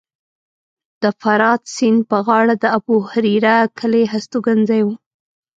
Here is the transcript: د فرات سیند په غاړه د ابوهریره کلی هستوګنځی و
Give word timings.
د 1.03 1.03
فرات 1.21 1.61
سیند 1.75 2.01
په 2.11 2.17
غاړه 2.27 2.55
د 2.59 2.65
ابوهریره 2.77 3.55
کلی 3.79 4.03
هستوګنځی 4.13 4.81
و 4.83 4.87